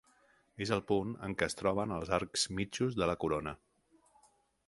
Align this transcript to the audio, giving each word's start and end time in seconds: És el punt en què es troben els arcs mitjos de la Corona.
És 0.65 0.69
el 0.75 0.79
punt 0.91 1.11
en 1.27 1.35
què 1.41 1.49
es 1.51 1.57
troben 1.59 1.93
els 1.99 2.09
arcs 2.17 2.47
mitjos 2.61 2.99
de 3.01 3.11
la 3.13 3.17
Corona. 3.25 3.57